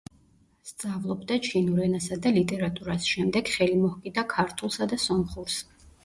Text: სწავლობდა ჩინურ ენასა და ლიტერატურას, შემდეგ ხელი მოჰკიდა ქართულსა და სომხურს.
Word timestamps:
სწავლობდა 0.67 1.35
ჩინურ 1.47 1.81
ენასა 1.87 2.15
და 2.23 2.31
ლიტერატურას, 2.37 3.05
შემდეგ 3.09 3.51
ხელი 3.57 3.75
მოჰკიდა 3.83 4.23
ქართულსა 4.33 4.89
და 4.95 4.99
სომხურს. 5.05 5.59